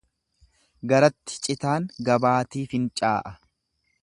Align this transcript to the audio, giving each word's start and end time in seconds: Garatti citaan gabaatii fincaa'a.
Garatti 0.93 1.37
citaan 1.49 1.87
gabaatii 2.09 2.67
fincaa'a. 2.73 3.37